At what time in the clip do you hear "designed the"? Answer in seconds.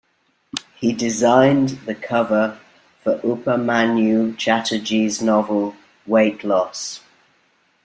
0.93-1.93